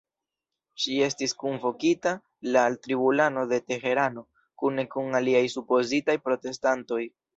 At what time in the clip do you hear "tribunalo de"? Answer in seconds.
2.87-3.59